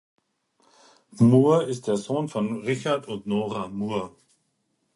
Moore 1.19 1.65
ist 1.65 1.85
der 1.87 1.95
Sohn 1.95 2.27
von 2.27 2.61
Richard 2.63 3.07
und 3.07 3.27
Nora 3.27 3.67
Moore. 3.67 4.15